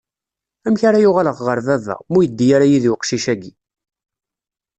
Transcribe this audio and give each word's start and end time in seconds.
Amek 0.65 0.81
ara 0.87 1.07
uɣaleɣ 1.09 1.37
ɣer 1.47 1.59
baba, 1.67 1.95
ma 2.09 2.15
ur 2.17 2.23
iddi 2.25 2.47
ara 2.55 2.71
yid-i 2.71 2.91
uqcic-agi? 2.93 3.53